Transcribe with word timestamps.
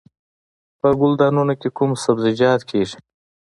په 0.79 0.87
ګلدانونو 0.99 1.53
کې 1.61 1.69
کوم 1.77 1.91
سبزیجات 2.03 2.61
کیږي؟ 2.69 2.97